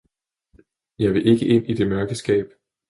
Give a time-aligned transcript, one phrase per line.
[0.99, 2.47] Jeg vil ikke ind i det mørke skab!